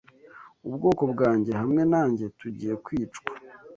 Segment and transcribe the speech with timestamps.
[0.67, 3.27] ubwoko bwanjye hamwe nanjye tugiye kwicwa